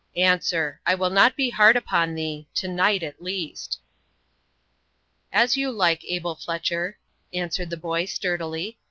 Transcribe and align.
"Answer. 0.15 0.81
I 0.83 0.95
will 0.95 1.11
not 1.11 1.35
be 1.35 1.51
hard 1.51 1.75
upon 1.75 2.15
thee 2.15 2.47
to 2.55 2.67
night, 2.67 3.03
at 3.03 3.21
least." 3.21 3.77
"As 5.31 5.55
you 5.57 5.69
like, 5.71 6.03
Abel 6.05 6.33
Fletcher," 6.33 6.97
answered 7.33 7.69
the 7.69 7.77
boy, 7.77 8.05
sturdily. 8.05 8.79